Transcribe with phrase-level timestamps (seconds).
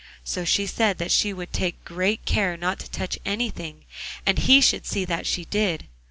[0.23, 3.85] So she said that she would take great care not to touch anything,
[4.25, 5.85] and he should see that she did.